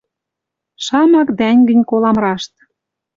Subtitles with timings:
[0.85, 2.53] Шамак дӓнгӹнь колам рашт: